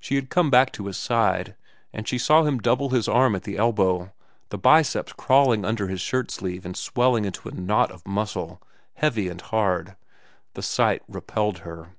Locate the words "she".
0.00-0.16, 2.08-2.18